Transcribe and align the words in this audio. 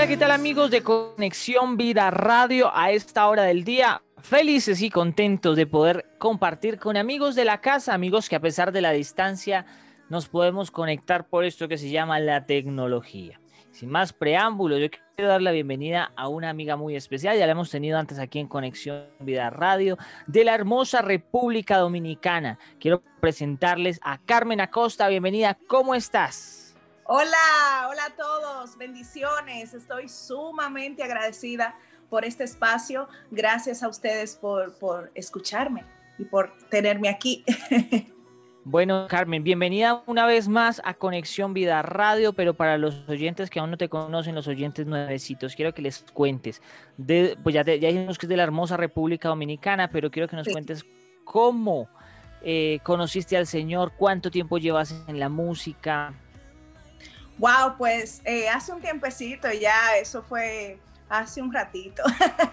Hola, 0.00 0.08
¿qué 0.08 0.16
tal 0.16 0.30
amigos 0.30 0.70
de 0.70 0.82
Conexión 0.82 1.76
Vida 1.76 2.10
Radio 2.10 2.74
a 2.74 2.90
esta 2.90 3.28
hora 3.28 3.42
del 3.42 3.64
día? 3.64 4.02
Felices 4.22 4.80
y 4.80 4.88
contentos 4.88 5.58
de 5.58 5.66
poder 5.66 6.06
compartir 6.16 6.78
con 6.78 6.96
amigos 6.96 7.34
de 7.34 7.44
la 7.44 7.60
casa, 7.60 7.92
amigos 7.92 8.30
que 8.30 8.36
a 8.36 8.40
pesar 8.40 8.72
de 8.72 8.80
la 8.80 8.92
distancia 8.92 9.66
nos 10.08 10.26
podemos 10.26 10.70
conectar 10.70 11.28
por 11.28 11.44
esto 11.44 11.68
que 11.68 11.76
se 11.76 11.90
llama 11.90 12.18
la 12.18 12.46
tecnología. 12.46 13.42
Sin 13.72 13.90
más 13.90 14.14
preámbulos, 14.14 14.80
yo 14.80 14.86
quiero 14.88 15.28
dar 15.28 15.42
la 15.42 15.52
bienvenida 15.52 16.12
a 16.16 16.28
una 16.28 16.48
amiga 16.48 16.76
muy 16.76 16.96
especial, 16.96 17.36
ya 17.36 17.44
la 17.44 17.52
hemos 17.52 17.68
tenido 17.68 17.98
antes 17.98 18.18
aquí 18.18 18.38
en 18.38 18.48
Conexión 18.48 19.04
Vida 19.18 19.50
Radio, 19.50 19.98
de 20.26 20.44
la 20.44 20.54
hermosa 20.54 21.02
República 21.02 21.76
Dominicana. 21.76 22.58
Quiero 22.78 23.02
presentarles 23.20 24.00
a 24.02 24.16
Carmen 24.16 24.62
Acosta, 24.62 25.08
bienvenida, 25.08 25.58
¿cómo 25.68 25.94
estás? 25.94 26.59
Hola, 27.12 27.88
hola 27.90 28.04
a 28.04 28.10
todos, 28.10 28.78
bendiciones. 28.78 29.74
Estoy 29.74 30.08
sumamente 30.08 31.02
agradecida 31.02 31.74
por 32.08 32.24
este 32.24 32.44
espacio. 32.44 33.08
Gracias 33.32 33.82
a 33.82 33.88
ustedes 33.88 34.36
por, 34.36 34.78
por 34.78 35.10
escucharme 35.16 35.84
y 36.20 36.24
por 36.24 36.56
tenerme 36.70 37.08
aquí. 37.08 37.44
Bueno, 38.62 39.06
Carmen, 39.08 39.42
bienvenida 39.42 40.02
una 40.06 40.26
vez 40.26 40.46
más 40.46 40.82
a 40.84 40.92
Conexión 40.92 41.54
Vida 41.54 41.80
Radio, 41.80 42.34
pero 42.34 42.52
para 42.52 42.76
los 42.76 43.08
oyentes 43.08 43.48
que 43.48 43.58
aún 43.58 43.70
no 43.70 43.78
te 43.78 43.88
conocen, 43.88 44.34
los 44.34 44.46
oyentes 44.46 44.86
nuevecitos, 44.86 45.56
quiero 45.56 45.72
que 45.72 45.80
les 45.80 46.04
cuentes, 46.12 46.60
de, 46.98 47.38
pues 47.42 47.54
ya, 47.54 47.64
ya 47.64 47.88
dijimos 47.88 48.18
que 48.18 48.26
es 48.26 48.28
de 48.30 48.36
la 48.36 48.42
hermosa 48.42 48.76
República 48.76 49.30
Dominicana, 49.30 49.88
pero 49.90 50.10
quiero 50.10 50.28
que 50.28 50.36
nos 50.36 50.46
cuentes 50.46 50.84
cómo 51.24 51.88
eh, 52.42 52.80
conociste 52.82 53.38
al 53.38 53.46
Señor, 53.46 53.92
cuánto 53.96 54.30
tiempo 54.30 54.58
llevas 54.58 55.04
en 55.08 55.18
la 55.18 55.30
música, 55.30 56.14
Wow, 57.40 57.78
pues 57.78 58.20
eh, 58.26 58.50
hace 58.50 58.70
un 58.70 58.82
tiempecito 58.82 59.50
ya, 59.50 59.96
eso 59.96 60.22
fue 60.22 60.78
hace 61.08 61.40
un 61.40 61.50
ratito 61.50 62.02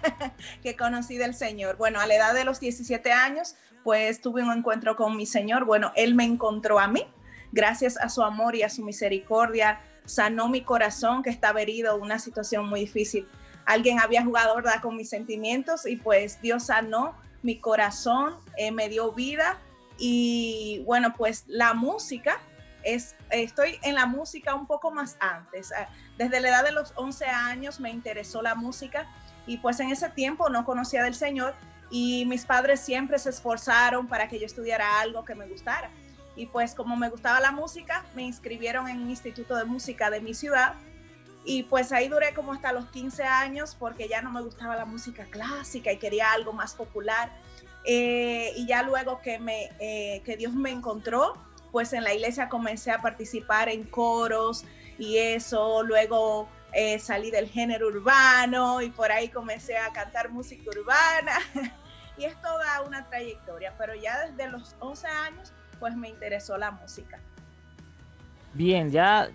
que 0.64 0.78
conocí 0.78 1.18
del 1.18 1.36
Señor. 1.36 1.76
Bueno, 1.76 2.00
a 2.00 2.08
la 2.08 2.16
edad 2.16 2.34
de 2.34 2.46
los 2.46 2.62
17 2.62 3.12
años, 3.12 3.56
pues 3.84 4.22
tuve 4.22 4.44
un 4.44 4.58
encuentro 4.58 4.96
con 4.96 5.18
mi 5.18 5.26
Señor. 5.26 5.66
Bueno, 5.66 5.92
Él 5.98 6.16
me 6.16 6.24
encontró 6.24 6.80
a 6.80 6.88
mí, 6.88 7.06
gracias 7.52 7.98
a 7.98 8.08
su 8.08 8.24
amor 8.24 8.56
y 8.56 8.64
a 8.64 8.70
su 8.70 8.82
misericordia, 8.82 9.82
sanó 10.06 10.48
mi 10.48 10.62
corazón 10.62 11.22
que 11.22 11.32
estaba 11.32 11.62
herido, 11.62 11.98
una 11.98 12.18
situación 12.18 12.70
muy 12.70 12.80
difícil. 12.80 13.28
Alguien 13.66 14.00
había 14.00 14.24
jugado, 14.24 14.56
¿verdad?, 14.56 14.82
con 14.82 14.96
mis 14.96 15.10
sentimientos 15.10 15.86
y 15.86 15.98
pues 15.98 16.42
Dios 16.42 16.68
sanó 16.68 17.14
mi 17.44 17.60
corazón, 17.60 18.38
eh, 18.56 18.72
me 18.72 18.88
dio 18.88 19.12
vida 19.12 19.60
y 19.98 20.82
bueno, 20.86 21.14
pues 21.18 21.44
la 21.48 21.74
música 21.74 22.40
estoy 23.30 23.80
en 23.84 23.96
la 23.96 24.06
música 24.06 24.56
un 24.56 24.68
poco 24.68 24.92
más 24.92 25.18
antes. 25.20 25.72
Ah, 25.72 25.90
desde 26.18 26.40
la 26.40 26.50
edad 26.50 26.64
de 26.64 26.72
los 26.72 26.94
11 26.96 27.26
años 27.26 27.80
me 27.80 27.90
interesó 27.90 28.42
la 28.42 28.56
música 28.56 29.08
y 29.46 29.58
pues 29.58 29.80
en 29.80 29.90
ese 29.90 30.10
tiempo 30.10 30.50
no 30.50 30.66
conocía 30.66 31.04
del 31.04 31.16
Señor 31.16 31.54
y 31.90 32.26
mis 32.26 32.46
padres 32.46 32.80
siempre 32.80 33.20
se 33.20 33.30
esforzaron 33.30 34.08
para 34.08 34.28
que 34.28 34.40
yo 34.40 34.46
estudiara 34.46 35.00
algo 35.00 35.26
que 35.26 35.36
me 35.36 35.48
gustara. 35.48 35.90
Y 36.36 36.46
pues 36.48 36.76
como 36.76 36.96
me 36.96 37.10
gustaba 37.10 37.40
la 37.40 37.52
música, 37.52 38.06
me 38.16 38.24
inscribieron 38.24 38.88
en 38.88 39.02
un 39.02 39.10
instituto 39.10 39.56
de 39.56 39.66
música 39.66 40.10
de 40.10 40.22
mi 40.22 40.34
ciudad 40.34 40.76
y 41.50 41.64
pues 41.64 41.94
ahí 41.94 42.10
duré 42.10 42.34
como 42.34 42.52
hasta 42.52 42.74
los 42.74 42.88
15 42.88 43.24
años 43.24 43.76
porque 43.80 44.10
ya 44.10 44.22
no 44.22 44.32
me 44.32 44.42
gustaba 44.42 44.76
la 44.76 44.84
música 44.84 45.26
clásica 45.26 45.92
y 45.94 45.98
quería 45.98 46.34
algo 46.34 46.52
más 46.52 46.76
popular. 46.76 47.32
Eh, 47.86 48.52
y 48.58 48.68
ya 48.68 48.84
luego 48.84 49.22
que, 49.22 49.40
me, 49.40 49.72
eh, 49.80 50.22
que 50.26 50.36
Dios 50.36 50.54
me 50.54 50.72
encontró, 50.72 51.36
pues 51.78 51.94
en 51.94 52.04
la 52.04 52.12
iglesia 52.12 52.50
comencé 52.50 52.90
a 52.90 53.04
participar 53.04 53.70
en 53.70 53.84
coros 53.84 54.66
y 54.98 55.20
eso, 55.20 55.84
luego 55.84 56.50
eh, 56.74 56.98
salí 56.98 57.30
del 57.30 57.48
género 57.48 57.86
urbano 57.86 58.82
y 58.82 58.90
por 58.90 59.12
ahí 59.12 59.30
comencé 59.30 59.78
a 59.78 59.94
cantar 59.94 60.32
música 60.32 60.72
urbana 60.72 61.34
y 62.18 62.24
es 62.24 62.36
toda 62.42 62.82
una 62.82 63.08
trayectoria, 63.08 63.76
pero 63.78 63.94
ya 63.94 64.26
desde 64.26 64.50
los 64.50 64.76
11 64.80 65.08
años 65.08 65.54
pues 65.80 65.96
me 65.96 66.10
interesó 66.10 66.58
la 66.58 66.72
música. 66.72 67.20
Bien, 68.56 68.90
ya 68.90 69.30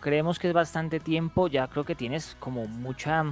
creemos 0.00 0.40
que 0.40 0.48
es 0.48 0.52
bastante 0.52 0.98
tiempo, 0.98 1.46
ya 1.46 1.68
creo 1.68 1.84
que 1.84 1.94
tienes 1.94 2.36
como 2.40 2.66
mucha, 2.66 3.24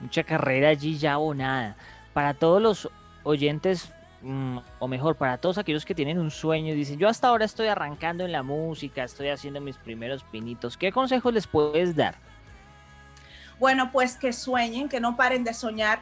mucha 0.00 0.22
carrera 0.22 0.68
allí 0.68 0.98
ya 0.98 1.16
o 1.16 1.32
nada. 1.32 1.78
Para 2.12 2.34
todos 2.34 2.60
los 2.60 2.90
oyentes 3.22 3.90
Mm, 4.28 4.58
o 4.80 4.88
mejor, 4.88 5.14
para 5.14 5.38
todos 5.38 5.56
aquellos 5.56 5.84
que 5.84 5.94
tienen 5.94 6.18
un 6.18 6.32
sueño 6.32 6.72
y 6.72 6.76
dicen, 6.76 6.98
yo 6.98 7.08
hasta 7.08 7.28
ahora 7.28 7.44
estoy 7.44 7.68
arrancando 7.68 8.24
en 8.24 8.32
la 8.32 8.42
música, 8.42 9.04
estoy 9.04 9.28
haciendo 9.28 9.60
mis 9.60 9.76
primeros 9.76 10.24
pinitos, 10.24 10.76
¿qué 10.76 10.90
consejos 10.90 11.32
les 11.32 11.46
puedes 11.46 11.94
dar? 11.94 12.16
Bueno, 13.60 13.92
pues 13.92 14.16
que 14.16 14.32
sueñen, 14.32 14.88
que 14.88 14.98
no 14.98 15.16
paren 15.16 15.44
de 15.44 15.54
soñar, 15.54 16.00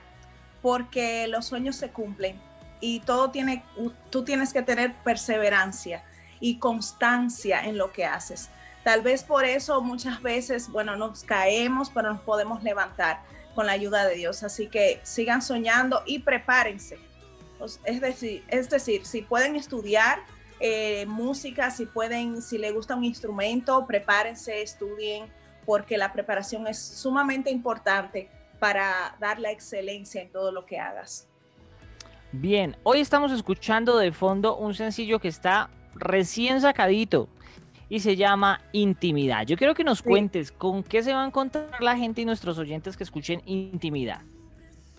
porque 0.63 1.29
los 1.29 1.45
sueños 1.45 1.77
se 1.77 1.91
cumplen 1.91 2.41
y 2.81 3.01
todo 3.01 3.31
tiene, 3.31 3.63
tú 4.09 4.25
tienes 4.25 4.55
que 4.55 4.63
tener 4.63 4.95
perseverancia 5.05 6.03
y 6.41 6.57
constancia 6.59 7.61
en 7.61 7.77
lo 7.77 7.93
que 7.93 8.07
haces. 8.07 8.49
Tal 8.85 9.03
vez 9.03 9.23
por 9.23 9.45
eso 9.45 9.83
muchas 9.83 10.23
veces, 10.23 10.71
bueno, 10.71 10.97
nos 10.97 11.25
caemos, 11.25 11.91
pero 11.91 12.15
nos 12.15 12.23
podemos 12.23 12.63
levantar 12.63 13.21
con 13.55 13.67
la 13.67 13.73
ayuda 13.73 14.07
de 14.07 14.15
Dios. 14.15 14.43
Así 14.43 14.69
que 14.69 15.01
sigan 15.03 15.43
soñando 15.43 16.03
y 16.07 16.21
prepárense 16.21 16.99
es 17.85 18.01
decir, 18.01 18.45
es 18.49 18.71
decir, 18.71 19.07
si 19.07 19.23
pueden 19.23 19.57
estudiar 19.57 20.19
eh, 20.61 21.07
música, 21.07 21.71
si 21.71 21.87
pueden, 21.87 22.41
si 22.43 22.59
les 22.59 22.73
gusta 22.73 22.95
un 22.95 23.05
instrumento, 23.05 23.87
prepárense, 23.87 24.63
estudien, 24.63 25.27
porque 25.67 25.99
la 25.99 26.13
preparación 26.13 26.67
es 26.67 26.79
sumamente 26.79 27.51
importante 27.51 28.29
para 28.59 29.17
dar 29.21 29.41
la 29.41 29.51
excelencia 29.51 30.23
en 30.23 30.31
todo 30.31 30.53
lo 30.53 30.65
que 30.65 30.79
hagas. 30.79 31.29
Bien, 32.33 32.77
hoy 32.83 33.01
estamos 33.01 33.31
escuchando 33.33 33.97
de 33.99 34.11
fondo 34.13 34.57
un 34.57 34.75
sencillo 34.75 35.21
que 35.21 35.29
está 35.29 35.71
recién 35.95 36.61
sacadito 36.61 37.29
y 37.89 38.01
se 38.01 38.17
llama 38.17 38.61
Intimidad. 38.73 39.47
Yo 39.47 39.57
quiero 39.57 39.75
que 39.75 39.85
nos 39.85 40.03
cuentes 40.03 40.51
con 40.51 40.83
qué 40.83 41.03
se 41.03 41.13
va 41.13 41.23
a 41.23 41.27
encontrar 41.27 41.81
la 41.81 41.97
gente 41.97 42.23
y 42.23 42.25
nuestros 42.25 42.59
oyentes 42.59 42.97
que 42.97 43.05
escuchen 43.05 43.43
Intimidad. 43.45 44.23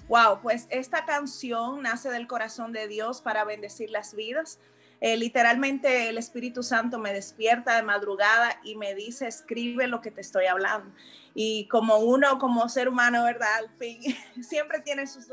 Wow, 0.08 0.40
pues 0.42 0.68
esta 0.70 1.06
canción 1.06 1.82
nace 1.82 2.10
del 2.12 2.28
corazón 2.28 2.72
de 2.72 2.88
Dios 2.88 3.22
para 3.22 3.44
bendecir 3.44 3.90
las 3.90 4.14
vidas. 4.14 4.60
Eh, 5.02 5.18
literalmente 5.18 6.10
el 6.10 6.18
Espíritu 6.18 6.62
Santo 6.62 7.00
me 7.00 7.12
despierta 7.12 7.76
de 7.76 7.82
madrugada 7.82 8.60
y 8.64 8.76
me 8.76 8.94
dice, 8.94 9.28
escribe 9.28 9.88
lo 9.88 10.02
que 10.02 10.12
te 10.12 10.22
estoy 10.22 10.46
hablando. 10.46 10.94
Y 11.34 11.68
como 11.68 11.98
uno, 11.98 12.38
como 12.38 12.70
ser 12.70 12.88
humano, 12.88 13.24
¿verdad? 13.24 13.56
Al 13.58 13.70
fin, 13.78 14.00
siempre 14.42 14.80
tiene 14.80 15.08
sus 15.08 15.28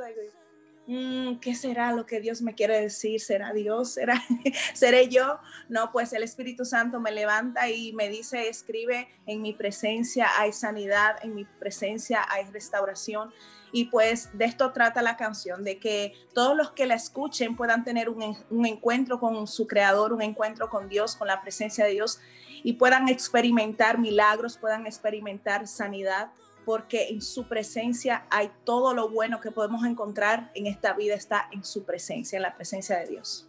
mm, 0.86 1.36
¿Qué 1.36 1.54
será 1.54 1.92
lo 1.92 2.06
que 2.06 2.20
Dios 2.20 2.40
me 2.40 2.54
quiere 2.54 2.80
decir? 2.80 3.20
¿Será 3.20 3.52
Dios? 3.52 3.92
¿Será, 3.92 4.22
¿Seré 4.74 5.08
yo? 5.08 5.38
No, 5.68 5.92
pues 5.92 6.14
el 6.14 6.22
Espíritu 6.22 6.64
Santo 6.64 6.98
me 6.98 7.12
levanta 7.12 7.68
y 7.68 7.92
me 7.92 8.08
dice, 8.08 8.48
escribe, 8.48 9.08
en 9.26 9.42
mi 9.42 9.52
presencia 9.52 10.28
hay 10.38 10.52
sanidad, 10.52 11.16
en 11.22 11.34
mi 11.34 11.44
presencia 11.44 12.26
hay 12.30 12.44
restauración. 12.46 13.32
Y 13.72 13.86
pues 13.86 14.28
de 14.36 14.44
esto 14.44 14.70
trata 14.72 15.00
la 15.00 15.16
canción, 15.16 15.64
de 15.64 15.78
que 15.78 16.12
todos 16.34 16.54
los 16.54 16.72
que 16.72 16.84
la 16.84 16.94
escuchen 16.94 17.56
puedan 17.56 17.84
tener 17.84 18.10
un, 18.10 18.66
encuentro 18.66 19.18
con 19.18 19.46
su 19.46 19.66
creador, 19.66 20.12
un 20.12 20.20
encuentro 20.20 20.68
con 20.68 20.88
Dios, 20.88 21.16
con 21.16 21.26
la 21.26 21.40
presencia 21.40 21.86
de 21.86 21.92
Dios 21.92 22.20
y 22.62 22.74
puedan 22.74 23.08
experimentar 23.08 23.98
milagros, 23.98 24.58
puedan 24.58 24.86
experimentar 24.86 25.66
sanidad, 25.66 26.30
porque 26.66 27.08
en 27.08 27.22
su 27.22 27.48
presencia 27.48 28.26
hay 28.30 28.52
todo 28.64 28.94
lo 28.94 29.08
bueno 29.08 29.40
que 29.40 29.50
podemos 29.50 29.84
encontrar 29.84 30.52
en 30.54 30.66
esta 30.66 30.92
vida, 30.92 31.14
está 31.14 31.48
en 31.50 31.64
su 31.64 31.84
presencia, 31.84 32.36
en 32.36 32.42
la 32.42 32.54
presencia 32.54 32.98
de 32.98 33.06
Dios. 33.06 33.48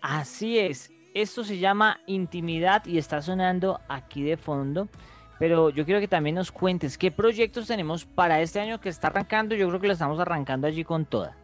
Así 0.00 0.58
es, 0.58 0.90
esto 1.14 1.44
se 1.44 1.58
llama 1.58 2.00
intimidad 2.06 2.86
y 2.86 2.98
está 2.98 3.20
sonando 3.20 3.80
aquí 3.88 4.22
de 4.22 4.36
fondo. 4.36 4.88
Pero 5.44 5.68
yo 5.68 5.84
quiero 5.84 6.00
que 6.00 6.08
también 6.08 6.36
nos 6.36 6.50
cuentes 6.50 6.96
qué 6.96 7.10
proyectos 7.10 7.66
tenemos 7.66 8.06
para 8.06 8.40
este 8.40 8.60
año 8.60 8.80
que 8.80 8.88
está 8.88 9.08
arrancando. 9.08 9.54
Yo 9.54 9.68
creo 9.68 9.78
que 9.78 9.88
lo 9.88 9.92
estamos 9.92 10.18
arrancando 10.18 10.66
allí 10.66 10.84
con 10.84 11.04
toda. 11.04 11.36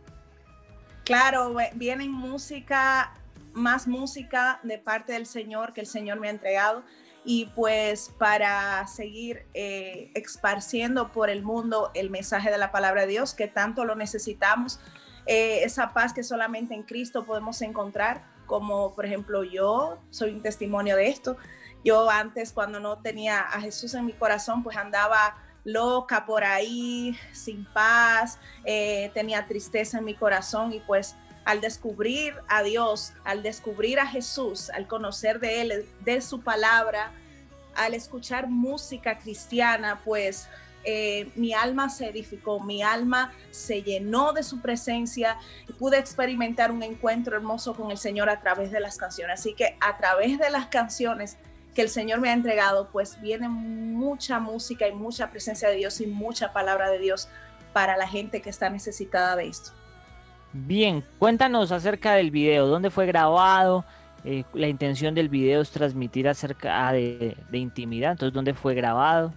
Claro, 1.05 1.55
vienen 1.75 2.11
música, 2.11 3.13
más 3.53 3.87
música 3.87 4.59
de 4.63 4.79
parte 4.79 5.13
del 5.13 5.27
Señor 5.27 5.75
que 5.75 5.83
el 5.83 5.87
Señor 5.87 6.19
me 6.19 6.29
ha 6.29 6.31
entregado. 6.31 6.83
Y 7.27 7.51
pues 7.55 8.11
para 8.19 8.87
seguir 8.87 9.45
eh, 9.53 10.11
esparciendo 10.15 11.13
por 11.13 11.29
el 11.29 11.43
mundo 11.43 11.91
el 11.93 12.09
mensaje 12.09 12.51
de 12.51 12.57
la 12.57 12.73
palabra 12.73 13.03
de 13.03 13.09
Dios, 13.09 13.35
que 13.35 13.49
tanto 13.49 13.85
lo 13.85 13.97
necesitamos, 13.97 14.81
eh, 15.27 15.63
esa 15.63 15.93
paz 15.93 16.15
que 16.15 16.23
solamente 16.23 16.73
en 16.73 16.85
Cristo 16.85 17.27
podemos 17.27 17.61
encontrar, 17.61 18.25
como 18.47 18.95
por 18.95 19.05
ejemplo 19.05 19.45
yo 19.45 19.99
soy 20.09 20.31
un 20.31 20.41
testimonio 20.41 20.97
de 20.97 21.09
esto 21.09 21.37
yo 21.85 22.11
antes, 22.11 22.53
cuando 22.53 22.81
no 22.81 22.99
tenía 22.99 23.41
a 23.41 23.61
Jesús 23.61 23.95
en 23.95 24.07
mi 24.07 24.13
corazón, 24.13 24.63
pues 24.63 24.77
andaba 24.77 25.37
loca 25.65 26.25
por 26.27 26.45
ahí, 26.45 27.17
sin 27.33 27.65
paz, 27.67 28.39
eh, 28.65 29.11
tenía 29.15 29.47
tristeza 29.47 29.99
en 29.99 30.05
mi 30.05 30.15
corazón 30.15 30.73
y 30.73 30.81
pues 30.81 31.17
al 31.45 31.61
descubrir 31.61 32.35
a 32.49 32.63
Dios, 32.63 33.13
al 33.25 33.43
descubrir 33.43 33.99
a 33.99 34.07
Jesús, 34.07 34.71
al 34.71 34.87
conocer 34.87 35.41
de 35.41 35.61
Él, 35.63 35.89
de 36.01 36.21
su 36.21 36.41
palabra, 36.43 37.13
al 37.75 37.95
escuchar 37.95 38.49
música 38.49 39.19
cristiana, 39.19 40.01
pues 40.05 40.49
eh, 40.85 41.31
mi 41.35 41.53
alma 41.53 41.89
se 41.89 42.09
edificó, 42.09 42.61
mi 42.61 42.83
alma 42.83 43.33
se 43.51 43.83
llenó 43.83 44.33
de 44.33 44.43
su 44.43 44.61
presencia 44.61 45.39
y 45.69 45.73
pude 45.73 45.99
experimentar 45.99 46.73
un 46.73 46.83
encuentro 46.83 47.37
hermoso 47.37 47.75
con 47.75 47.91
el 47.91 47.99
Señor 47.99 48.31
a 48.31 48.41
través 48.41 48.71
de 48.71 48.81
las 48.81 48.97
canciones. 48.97 49.41
Así 49.41 49.55
que 49.55 49.77
a 49.81 49.97
través 49.99 50.39
de 50.39 50.51
las 50.51 50.67
canciones 50.67 51.37
que 51.75 51.83
el 51.83 51.89
Señor 51.89 52.21
me 52.21 52.31
ha 52.31 52.33
entregado, 52.33 52.89
pues 52.91 53.21
viene 53.21 53.49
mucha 53.49 54.39
música 54.39 54.89
y 54.89 54.93
mucha 54.93 55.31
presencia 55.31 55.69
de 55.69 55.77
Dios 55.77 56.01
y 56.01 56.07
mucha 56.07 56.53
palabra 56.53 56.91
de 56.91 56.99
Dios 56.99 57.29
para 57.73 57.97
la 57.97 58.09
gente 58.09 58.43
que 58.43 58.51
está 58.51 58.71
necesitada 58.71 59.37
de 59.37 59.49
esto. 59.49 59.71
Bien, 60.53 61.05
cuéntanos 61.19 61.71
acerca 61.71 62.15
del 62.15 62.31
video, 62.33 62.67
dónde 62.67 62.91
fue 62.91 63.07
grabado, 63.07 63.85
eh, 64.25 64.45
la 64.53 64.69
intención 64.69 65.15
del 65.15 65.29
video 65.29 65.63
es 65.63 65.71
transmitir 65.71 66.29
acerca 66.29 66.93
de, 66.93 67.37
intimidad, 67.53 68.13
entonces 68.13 68.35
¿dónde 68.35 68.53
fue 68.53 68.75
grabado? 68.75 69.33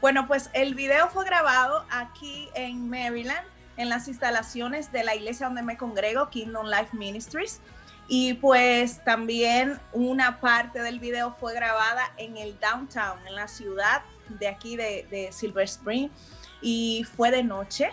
Bueno, 0.00 0.26
pues 0.28 0.50
el 0.52 0.74
video 0.74 1.08
fue 1.08 1.24
grabado 1.24 1.84
aquí 1.90 2.48
en 2.54 2.90
Maryland, 2.90 3.46
en 3.76 3.88
las 3.88 4.06
instalaciones 4.06 4.92
de 4.92 5.02
la 5.02 5.16
iglesia 5.16 5.46
donde 5.46 5.62
me 5.62 5.76
congrego, 5.76 6.28
Kingdom 6.28 6.66
Life 6.66 6.96
Ministries. 6.96 7.60
Y 8.06 8.34
pues 8.34 9.02
también 9.04 9.80
una 9.92 10.40
parte 10.40 10.82
del 10.82 10.98
video 10.98 11.34
fue 11.40 11.54
grabada 11.54 12.12
en 12.16 12.36
el 12.36 12.58
downtown, 12.60 13.18
en 13.26 13.34
la 13.34 13.48
ciudad 13.48 14.02
de 14.28 14.48
aquí 14.48 14.76
de, 14.76 15.28
Silver 15.32 15.64
Spring. 15.64 16.10
Y 16.60 17.04
fue 17.16 17.30
de 17.30 17.42
noche. 17.42 17.90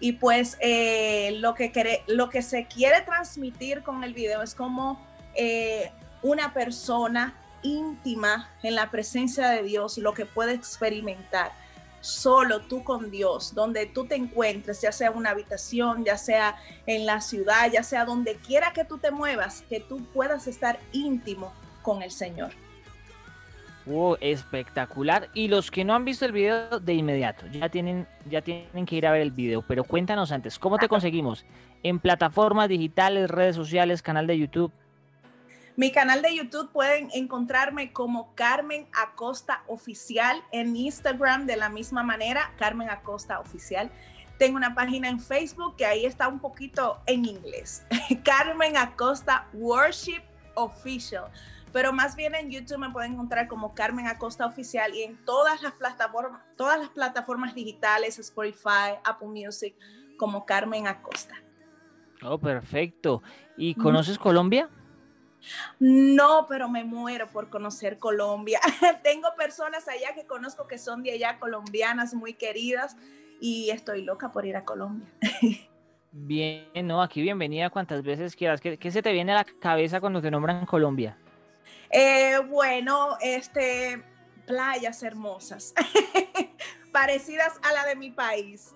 Y 0.00 0.12
pues 0.12 0.56
eh, 0.60 1.36
lo, 1.38 1.54
que 1.54 2.02
lo 2.08 2.28
que 2.28 2.42
se 2.42 2.66
quiere 2.66 3.02
transmitir 3.02 3.82
con 3.82 4.02
el 4.02 4.14
video 4.14 4.42
es 4.42 4.54
como 4.54 5.06
eh, 5.34 5.92
una 6.22 6.52
persona 6.52 7.34
íntima 7.62 8.50
en 8.62 8.74
la 8.74 8.90
presencia 8.90 9.48
de 9.50 9.62
Dios, 9.62 9.98
lo 9.98 10.12
que 10.14 10.26
puede 10.26 10.54
experimentar 10.54 11.52
solo 12.02 12.60
tú 12.60 12.84
con 12.84 13.10
Dios, 13.10 13.54
donde 13.54 13.86
tú 13.86 14.04
te 14.04 14.16
encuentres, 14.16 14.82
ya 14.82 14.92
sea 14.92 15.08
en 15.08 15.16
una 15.16 15.30
habitación, 15.30 16.04
ya 16.04 16.18
sea 16.18 16.56
en 16.84 17.06
la 17.06 17.22
ciudad, 17.22 17.70
ya 17.72 17.82
sea 17.82 18.04
donde 18.04 18.36
quiera 18.36 18.72
que 18.74 18.84
tú 18.84 18.98
te 18.98 19.10
muevas, 19.10 19.62
que 19.70 19.80
tú 19.80 20.04
puedas 20.12 20.46
estar 20.46 20.78
íntimo 20.92 21.54
con 21.80 22.02
el 22.02 22.10
Señor. 22.10 22.50
Oh, 23.90 24.16
espectacular. 24.20 25.28
Y 25.34 25.48
los 25.48 25.70
que 25.70 25.84
no 25.84 25.94
han 25.94 26.04
visto 26.04 26.24
el 26.24 26.32
video 26.32 26.78
de 26.78 26.94
inmediato, 26.94 27.46
ya 27.48 27.68
tienen, 27.68 28.06
ya 28.28 28.42
tienen 28.42 28.86
que 28.86 28.96
ir 28.96 29.06
a 29.06 29.12
ver 29.12 29.22
el 29.22 29.30
video. 29.30 29.62
Pero 29.62 29.84
cuéntanos 29.84 30.30
antes, 30.30 30.58
¿cómo 30.58 30.78
te 30.78 30.88
conseguimos? 30.88 31.44
En 31.82 31.98
plataformas 31.98 32.68
digitales, 32.68 33.30
redes 33.30 33.56
sociales, 33.56 34.02
canal 34.02 34.26
de 34.26 34.38
YouTube. 34.38 34.72
Mi 35.74 35.90
canal 35.90 36.20
de 36.20 36.36
YouTube 36.36 36.70
pueden 36.70 37.08
encontrarme 37.14 37.94
como 37.94 38.34
Carmen 38.34 38.86
Acosta 38.92 39.62
Oficial, 39.68 40.42
en 40.52 40.76
Instagram 40.76 41.46
de 41.46 41.56
la 41.56 41.70
misma 41.70 42.02
manera, 42.02 42.52
Carmen 42.58 42.90
Acosta 42.90 43.40
Oficial. 43.40 43.90
Tengo 44.38 44.58
una 44.58 44.74
página 44.74 45.08
en 45.08 45.18
Facebook 45.18 45.76
que 45.76 45.86
ahí 45.86 46.04
está 46.04 46.28
un 46.28 46.40
poquito 46.40 47.00
en 47.06 47.24
inglés, 47.24 47.86
Carmen 48.22 48.76
Acosta 48.76 49.48
Worship 49.54 50.20
Official. 50.56 51.30
Pero 51.72 51.94
más 51.94 52.16
bien 52.16 52.34
en 52.34 52.50
YouTube 52.50 52.76
me 52.76 52.90
pueden 52.90 53.14
encontrar 53.14 53.48
como 53.48 53.74
Carmen 53.74 54.06
Acosta 54.08 54.44
Oficial 54.44 54.94
y 54.94 55.04
en 55.04 55.24
todas 55.24 55.62
las 55.62 55.72
plataformas, 55.72 56.42
todas 56.54 56.78
las 56.78 56.90
plataformas 56.90 57.54
digitales, 57.54 58.18
Spotify, 58.18 58.98
Apple 59.04 59.28
Music, 59.28 59.74
como 60.18 60.44
Carmen 60.44 60.86
Acosta. 60.86 61.34
Oh, 62.22 62.36
perfecto. 62.36 63.22
¿Y 63.56 63.74
conoces 63.74 64.18
Colombia? 64.18 64.68
No, 65.78 66.46
pero 66.48 66.68
me 66.68 66.84
muero 66.84 67.28
por 67.28 67.50
conocer 67.50 67.98
Colombia. 67.98 68.60
Tengo 69.02 69.28
personas 69.36 69.88
allá 69.88 70.14
que 70.14 70.26
conozco 70.26 70.66
que 70.66 70.78
son 70.78 71.02
de 71.02 71.12
allá, 71.12 71.38
colombianas 71.38 72.14
muy 72.14 72.34
queridas, 72.34 72.96
y 73.40 73.70
estoy 73.70 74.04
loca 74.04 74.30
por 74.32 74.46
ir 74.46 74.56
a 74.56 74.64
Colombia. 74.64 75.08
Bien, 76.14 76.66
no, 76.86 77.00
aquí 77.00 77.22
bienvenida 77.22 77.70
cuantas 77.70 78.02
veces 78.02 78.36
quieras. 78.36 78.60
¿Qué, 78.60 78.90
se 78.90 79.02
te 79.02 79.12
viene 79.12 79.32
a 79.32 79.36
la 79.36 79.44
cabeza 79.44 79.98
cuando 79.98 80.20
te 80.20 80.30
nombran 80.30 80.66
Colombia? 80.66 81.16
Eh, 81.90 82.38
bueno, 82.50 83.16
este, 83.22 84.04
playas 84.46 85.02
hermosas, 85.02 85.72
parecidas 86.92 87.58
a 87.62 87.72
la 87.72 87.86
de 87.86 87.96
mi 87.96 88.10
país 88.10 88.74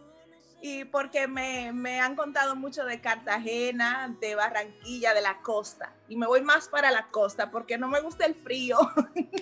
y 0.66 0.84
porque 0.84 1.28
me, 1.28 1.72
me, 1.72 2.00
han 2.00 2.16
contado 2.16 2.56
mucho 2.56 2.84
de 2.84 3.00
Cartagena, 3.00 4.12
de 4.20 4.34
Barranquilla, 4.34 5.14
de 5.14 5.22
la 5.22 5.40
costa. 5.40 5.92
Y 6.08 6.16
me 6.16 6.26
voy 6.26 6.42
más 6.42 6.68
para 6.68 6.90
la 6.90 7.06
costa 7.12 7.52
porque 7.52 7.78
no 7.78 7.86
me 7.86 8.00
gusta 8.00 8.26
el 8.26 8.34
frío. 8.34 8.76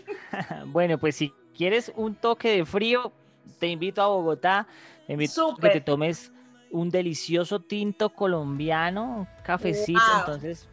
bueno, 0.67 0.99
pues 0.99 1.17
si 1.17 1.33
quieres 1.57 1.91
un 1.97 2.15
toque 2.15 2.51
de 2.51 2.67
frío, 2.67 3.11
te 3.59 3.69
invito 3.69 4.03
a 4.03 4.09
Bogotá. 4.09 4.67
Te 5.07 5.15
invito 5.15 5.53
a 5.53 5.57
que 5.59 5.71
te 5.71 5.81
tomes 5.81 6.31
un 6.71 6.91
delicioso 6.91 7.59
tinto 7.59 8.11
colombiano, 8.11 9.27
cafecito. 9.45 10.01
Entonces, 10.19 10.69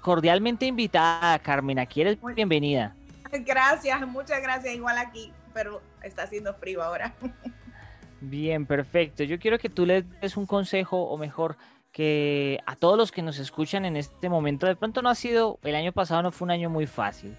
cordialmente 0.00 0.66
invitada, 0.66 1.38
Carmen. 1.38 1.78
Aquí 1.78 2.00
eres 2.00 2.18
bienvenida. 2.34 2.96
Gracias, 3.30 4.00
muchas 4.08 4.42
gracias. 4.42 4.74
Igual 4.74 4.98
aquí, 4.98 5.32
pero 5.54 5.80
está 6.02 6.24
haciendo 6.24 6.54
frío 6.54 6.82
ahora. 6.82 7.14
Bien, 8.22 8.66
perfecto. 8.66 9.24
Yo 9.24 9.38
quiero 9.40 9.58
que 9.58 9.68
tú 9.68 9.84
les 9.84 10.08
des 10.20 10.36
un 10.36 10.46
consejo, 10.46 11.02
o 11.02 11.18
mejor, 11.18 11.56
que 11.90 12.60
a 12.66 12.76
todos 12.76 12.96
los 12.96 13.10
que 13.10 13.20
nos 13.20 13.38
escuchan 13.38 13.84
en 13.84 13.96
este 13.96 14.28
momento, 14.28 14.66
de 14.66 14.76
pronto 14.76 15.02
no 15.02 15.08
ha 15.08 15.14
sido, 15.16 15.58
el 15.64 15.74
año 15.74 15.92
pasado 15.92 16.22
no 16.22 16.30
fue 16.30 16.46
un 16.46 16.52
año 16.52 16.70
muy 16.70 16.86
fácil, 16.86 17.36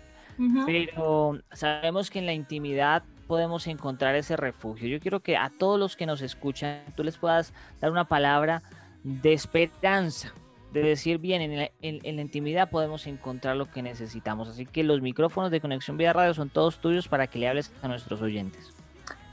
pero 0.66 1.40
sabemos 1.54 2.10
que 2.10 2.20
en 2.20 2.26
la 2.26 2.34
intimidad 2.34 3.04
podemos 3.28 3.66
encontrar 3.68 4.16
ese 4.16 4.36
refugio. 4.36 4.90
Yo 4.90 5.00
quiero 5.00 5.22
que 5.22 5.38
a 5.38 5.50
todos 5.50 5.80
los 5.80 5.96
que 5.96 6.06
nos 6.06 6.22
escuchan, 6.22 6.84
tú 6.96 7.04
les 7.04 7.18
puedas 7.18 7.54
dar 7.80 7.90
una 7.90 8.06
palabra 8.06 8.62
de 9.04 9.32
esperanza, 9.32 10.34
de 10.74 10.82
decir, 10.82 11.18
bien, 11.18 11.42
en 11.42 11.58
la, 11.58 11.72
en 11.82 12.16
la, 12.16 12.22
intimidad 12.22 12.70
podemos 12.70 13.08
encontrar 13.08 13.56
lo 13.56 13.72
que 13.72 13.82
necesitamos. 13.82 14.50
Así 14.50 14.66
que 14.66 14.84
los 14.84 15.02
micrófonos 15.02 15.50
de 15.50 15.62
Conexión 15.62 15.98
Vía 15.98 16.12
Radio 16.12 16.34
son 16.34 16.50
todos 16.50 16.80
tuyos 16.80 17.08
para 17.08 17.28
que 17.28 17.40
le 17.40 17.48
hables 17.48 17.72
a 17.82 17.88
nuestros 17.88 18.22
oyentes. 18.22 18.73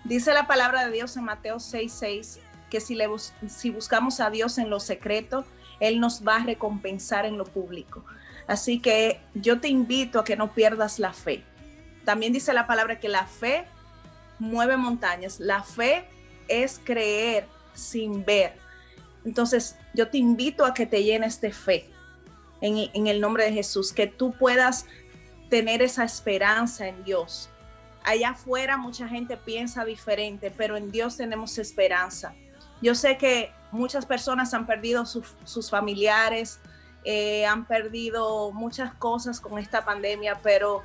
Dice 0.04 0.32
la 0.32 0.46
palabra 0.46 0.86
de 0.86 0.92
Dios 0.92 1.16
en 1.16 1.24
Mateo 1.24 1.56
6:6 1.56 2.40
que 2.70 2.80
si, 2.80 3.70
buscamos 3.70 4.20
a 4.20 4.30
Dios 4.30 4.56
en 4.58 4.70
lo 4.70 4.80
secreto, 4.80 5.44
Él 5.80 6.00
nos 6.00 6.26
va 6.26 6.36
a 6.36 6.44
recompensar 6.44 7.26
en 7.26 7.36
lo 7.36 7.44
público. 7.44 8.04
Así 8.46 8.78
que 8.78 9.20
yo 9.34 9.60
te 9.60 9.68
invito 9.68 10.20
a 10.20 10.24
que 10.24 10.36
no 10.36 10.52
pierdas 10.52 10.98
la 10.98 11.12
fe. 11.12 11.42
También 12.04 12.32
dice 12.32 12.54
la 12.54 12.66
palabra 12.66 13.00
que 13.00 13.08
la 13.08 13.26
fe 13.26 13.64
mueve 14.38 14.76
montañas. 14.76 15.40
La 15.40 15.62
fe 15.62 16.04
es 16.48 16.80
creer 16.82 17.46
sin 17.74 18.24
ver. 18.24 18.54
Entonces 19.24 19.76
yo 19.92 20.08
te 20.08 20.18
invito 20.18 20.64
a 20.64 20.72
que 20.72 20.86
te 20.86 21.02
llenes 21.02 21.40
de 21.40 21.52
fe 21.52 21.90
en 22.60 23.06
el 23.06 23.20
nombre 23.20 23.44
de 23.44 23.52
Jesús, 23.52 23.92
que 23.92 24.06
tú 24.06 24.32
puedas 24.32 24.86
tener 25.48 25.82
esa 25.82 26.04
esperanza 26.04 26.86
en 26.86 27.02
Dios 27.04 27.50
allá 28.04 28.30
afuera 28.30 28.76
mucha 28.76 29.08
gente 29.08 29.36
piensa 29.36 29.84
diferente, 29.84 30.52
pero 30.56 30.76
en 30.76 30.90
Dios 30.90 31.16
tenemos 31.16 31.58
esperanza. 31.58 32.34
Yo 32.82 32.94
sé 32.94 33.18
que 33.18 33.52
muchas 33.72 34.06
personas 34.06 34.54
han 34.54 34.66
perdido 34.66 35.04
sus 35.06 35.70
familiares, 35.70 36.60
eh, 37.04 37.46
han 37.46 37.66
perdido 37.66 38.52
muchas 38.52 38.94
cosas 38.94 39.40
con 39.40 39.58
esta 39.58 39.84
pandemia, 39.84 40.40
pero 40.42 40.82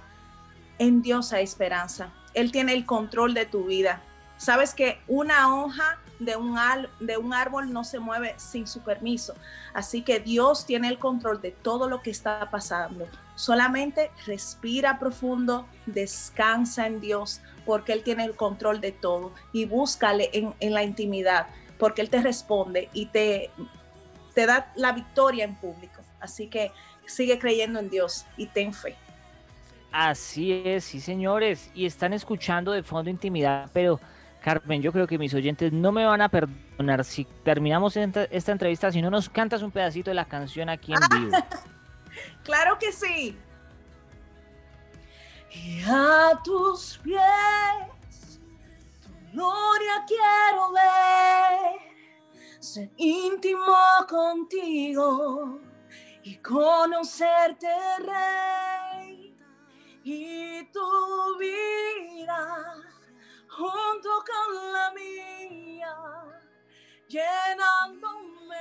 en 0.77 1.01
Dios 1.01 1.33
hay 1.33 1.43
esperanza. 1.43 2.11
Él 2.33 2.51
tiene 2.51 2.73
el 2.73 2.85
control 2.85 3.33
de 3.33 3.45
tu 3.45 3.65
vida. 3.65 4.01
Sabes 4.37 4.73
que 4.73 4.99
una 5.07 5.55
hoja 5.55 5.99
de 6.19 6.35
un, 6.35 6.57
de 6.99 7.17
un 7.17 7.33
árbol 7.33 7.71
no 7.71 7.83
se 7.83 7.99
mueve 7.99 8.35
sin 8.37 8.67
su 8.67 8.81
permiso. 8.81 9.33
Así 9.73 10.01
que 10.01 10.19
Dios 10.19 10.65
tiene 10.65 10.87
el 10.87 10.99
control 10.99 11.41
de 11.41 11.51
todo 11.51 11.89
lo 11.89 12.01
que 12.01 12.11
está 12.11 12.49
pasando. 12.51 13.07
Solamente 13.35 14.11
respira 14.25 14.99
profundo, 14.99 15.67
descansa 15.85 16.87
en 16.87 17.01
Dios, 17.01 17.41
porque 17.65 17.93
Él 17.93 18.03
tiene 18.03 18.23
el 18.25 18.35
control 18.35 18.81
de 18.81 18.91
todo. 18.91 19.33
Y 19.51 19.65
búscale 19.65 20.29
en, 20.33 20.53
en 20.59 20.73
la 20.73 20.83
intimidad, 20.83 21.47
porque 21.77 22.01
Él 22.01 22.09
te 22.09 22.21
responde 22.21 22.89
y 22.93 23.07
te, 23.07 23.51
te 24.33 24.45
da 24.45 24.71
la 24.75 24.91
victoria 24.91 25.43
en 25.43 25.55
público. 25.55 26.01
Así 26.19 26.47
que 26.47 26.71
sigue 27.05 27.39
creyendo 27.39 27.79
en 27.79 27.89
Dios 27.89 28.25
y 28.37 28.47
ten 28.47 28.73
fe. 28.73 28.95
Así 29.91 30.61
es, 30.65 30.83
sí 30.83 30.99
señores, 30.99 31.71
y 31.73 31.85
están 31.85 32.11
escuchando 32.11 32.73
de 32.73 32.83
fondo 32.83 33.09
intimidad, 33.09 33.69
pero 33.71 33.99
Carmen, 34.45 34.79
yo 34.79 34.91
creo 34.91 35.07
que 35.07 35.17
mis 35.17 35.33
oyentes 35.33 35.73
no 35.73 35.91
me 35.91 36.05
van 36.05 36.21
a 36.21 36.29
perdonar 36.29 37.03
si 37.03 37.25
terminamos 37.43 37.97
esta, 37.97 38.51
entrevista 38.51 38.91
si 38.91 39.01
no 39.01 39.09
nos 39.09 39.27
cantas 39.27 39.63
un 39.63 39.71
pedacito 39.71 40.11
de 40.11 40.13
la 40.13 40.25
canción 40.25 40.69
aquí 40.69 40.93
en 40.93 40.99
vivo. 41.09 41.37
claro 42.43 42.77
que 42.77 42.91
sí. 42.91 43.35
Y 45.51 45.81
a 45.87 46.39
tus 46.43 46.99
pies, 46.99 48.39
tu 49.01 49.31
gloria 49.33 50.05
quiero 50.07 50.71
ver, 50.73 52.59
ser 52.59 52.91
íntimo 52.97 53.65
contigo 54.07 55.59
y 56.21 56.35
conocerte, 56.35 57.67
Rey, 57.97 59.35
y 60.03 60.63
tu 60.65 61.39
vida 61.39 62.84
junto 63.57 64.09
con 64.25 64.73
la 64.73 64.91
mía. 64.91 65.95
llenándome, 67.07 68.57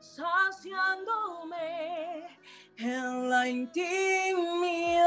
saciándome 0.00 1.58
en 2.78 3.30
la 3.30 3.48
intimidad. 3.48 5.06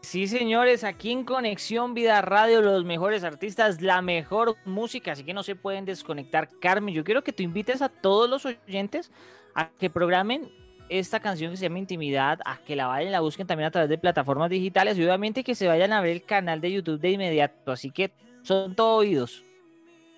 Sí, 0.00 0.28
señores, 0.28 0.84
aquí 0.84 1.10
en 1.10 1.24
Conexión 1.24 1.92
Vida 1.92 2.22
Radio, 2.22 2.62
los 2.62 2.84
mejores 2.84 3.24
artistas, 3.24 3.82
la 3.82 4.00
mejor 4.00 4.56
música, 4.64 5.12
así 5.12 5.24
que 5.24 5.34
no 5.34 5.42
se 5.42 5.56
pueden 5.56 5.84
desconectar. 5.84 6.48
Carmen, 6.60 6.94
yo 6.94 7.02
quiero 7.02 7.24
que 7.24 7.32
tú 7.32 7.42
invites 7.42 7.82
a 7.82 7.88
todos 7.88 8.30
los 8.30 8.46
oyentes 8.46 9.10
a 9.54 9.68
que 9.68 9.90
programen 9.90 10.50
esta 10.88 11.20
canción 11.20 11.50
que 11.50 11.56
se 11.56 11.64
llama 11.64 11.78
Intimidad, 11.78 12.40
a 12.44 12.58
que 12.58 12.76
la 12.76 12.86
vayan 12.86 13.08
y 13.08 13.12
la 13.12 13.20
busquen 13.20 13.46
también 13.46 13.68
a 13.68 13.70
través 13.70 13.88
de 13.88 13.98
plataformas 13.98 14.50
digitales 14.50 14.98
y 14.98 15.04
obviamente 15.04 15.44
que 15.44 15.54
se 15.54 15.66
vayan 15.66 15.92
a 15.92 16.00
ver 16.00 16.12
el 16.12 16.24
canal 16.24 16.60
de 16.60 16.72
YouTube 16.72 17.00
de 17.00 17.10
inmediato. 17.10 17.72
Así 17.72 17.90
que 17.90 18.12
son 18.42 18.74
todos 18.74 19.00
oídos. 19.00 19.44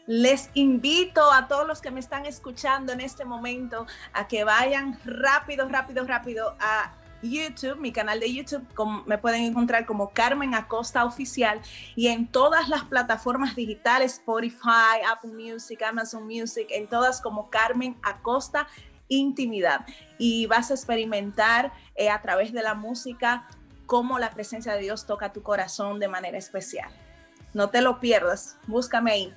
Les 0.06 0.50
invito 0.54 1.32
a 1.32 1.48
todos 1.48 1.66
los 1.66 1.82
que 1.82 1.90
me 1.90 2.00
están 2.00 2.24
escuchando 2.24 2.92
en 2.92 3.00
este 3.00 3.26
momento 3.26 3.86
a 4.14 4.26
que 4.26 4.42
vayan 4.44 4.98
rápido, 5.04 5.68
rápido, 5.68 6.06
rápido 6.06 6.56
a 6.60 6.94
YouTube, 7.22 7.78
mi 7.78 7.92
canal 7.92 8.20
de 8.20 8.32
YouTube, 8.32 8.64
me 9.06 9.18
pueden 9.18 9.42
encontrar 9.42 9.86
como 9.86 10.10
Carmen 10.10 10.54
Acosta 10.54 11.04
Oficial 11.04 11.60
y 11.96 12.08
en 12.08 12.26
todas 12.26 12.68
las 12.68 12.84
plataformas 12.84 13.56
digitales, 13.56 14.14
Spotify, 14.14 15.02
Apple 15.10 15.32
Music, 15.32 15.82
Amazon 15.82 16.24
Music, 16.26 16.68
en 16.70 16.86
todas 16.86 17.20
como 17.20 17.50
Carmen 17.50 17.96
Acosta 18.02 18.68
Intimidad. 19.08 19.86
Y 20.18 20.46
vas 20.46 20.70
a 20.70 20.74
experimentar 20.74 21.72
eh, 21.94 22.10
a 22.10 22.20
través 22.22 22.52
de 22.52 22.62
la 22.62 22.74
música 22.74 23.48
cómo 23.86 24.18
la 24.18 24.30
presencia 24.30 24.74
de 24.74 24.80
Dios 24.80 25.06
toca 25.06 25.32
tu 25.32 25.42
corazón 25.42 25.98
de 25.98 26.08
manera 26.08 26.36
especial. 26.38 26.90
No 27.54 27.70
te 27.70 27.80
lo 27.80 28.00
pierdas, 28.00 28.58
búscame 28.66 29.10
ahí. 29.12 29.34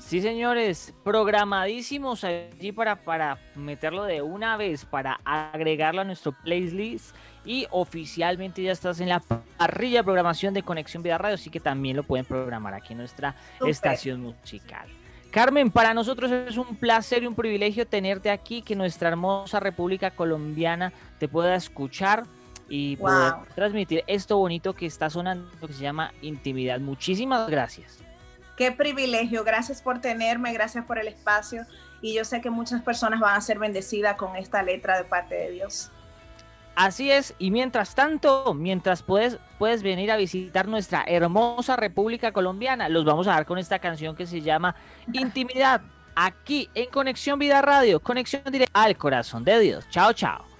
Sí, 0.00 0.20
señores, 0.20 0.94
programadísimos 1.04 2.22
allí 2.24 2.72
para, 2.72 2.96
para 2.96 3.38
meterlo 3.54 4.04
de 4.04 4.22
una 4.22 4.56
vez, 4.56 4.84
para 4.84 5.20
agregarlo 5.24 6.02
a 6.02 6.04
nuestro 6.04 6.32
playlist. 6.32 7.14
Y 7.44 7.66
oficialmente 7.70 8.62
ya 8.62 8.72
estás 8.72 9.00
en 9.00 9.08
la 9.08 9.20
parrilla 9.20 10.00
de 10.00 10.04
programación 10.04 10.52
de 10.52 10.62
Conexión 10.62 11.02
Vida 11.02 11.16
Radio, 11.16 11.36
así 11.36 11.48
que 11.48 11.60
también 11.60 11.96
lo 11.96 12.02
pueden 12.02 12.26
programar 12.26 12.74
aquí 12.74 12.92
en 12.92 12.98
nuestra 12.98 13.36
estación 13.64 14.20
musical. 14.20 14.88
Carmen, 15.30 15.70
para 15.70 15.92
nosotros 15.92 16.30
es 16.30 16.56
un 16.56 16.76
placer 16.76 17.22
y 17.22 17.26
un 17.26 17.34
privilegio 17.34 17.86
tenerte 17.86 18.30
aquí, 18.30 18.62
que 18.62 18.74
nuestra 18.74 19.08
hermosa 19.08 19.60
República 19.60 20.10
Colombiana 20.10 20.92
te 21.18 21.28
pueda 21.28 21.54
escuchar 21.54 22.24
y 22.68 22.96
poder 22.96 23.34
transmitir 23.54 24.02
esto 24.06 24.38
bonito 24.38 24.74
que 24.74 24.86
está 24.86 25.10
sonando, 25.10 25.48
que 25.66 25.72
se 25.72 25.82
llama 25.82 26.12
intimidad. 26.22 26.80
Muchísimas 26.80 27.48
gracias. 27.48 27.98
Qué 28.56 28.72
privilegio, 28.72 29.44
gracias 29.44 29.82
por 29.82 30.00
tenerme, 30.00 30.52
gracias 30.52 30.84
por 30.86 30.98
el 30.98 31.08
espacio 31.08 31.66
y 32.00 32.14
yo 32.14 32.24
sé 32.24 32.40
que 32.40 32.48
muchas 32.48 32.82
personas 32.82 33.20
van 33.20 33.36
a 33.36 33.40
ser 33.40 33.58
bendecidas 33.58 34.16
con 34.16 34.36
esta 34.36 34.62
letra 34.62 34.96
de 34.96 35.04
parte 35.04 35.34
de 35.34 35.50
Dios. 35.50 35.90
Así 36.76 37.10
es, 37.10 37.34
y 37.38 37.50
mientras 37.50 37.94
tanto, 37.94 38.52
mientras 38.52 39.02
puedes, 39.02 39.38
puedes 39.58 39.82
venir 39.82 40.12
a 40.12 40.16
visitar 40.18 40.68
nuestra 40.68 41.04
hermosa 41.06 41.74
República 41.74 42.32
Colombiana, 42.32 42.90
los 42.90 43.06
vamos 43.06 43.26
a 43.26 43.30
dar 43.30 43.46
con 43.46 43.56
esta 43.56 43.78
canción 43.78 44.14
que 44.14 44.26
se 44.26 44.42
llama 44.42 44.76
Intimidad, 45.10 45.80
aquí 46.14 46.68
en 46.74 46.90
Conexión 46.90 47.38
Vida 47.38 47.62
Radio, 47.62 47.98
conexión 47.98 48.42
directa 48.50 48.82
al 48.84 48.96
corazón 48.98 49.42
de 49.42 49.58
Dios. 49.58 49.88
Chao, 49.88 50.12
chao. 50.12 50.55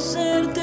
conocerte. 0.00 0.59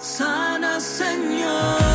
Sana 0.00 0.80
Señor. 0.80 1.87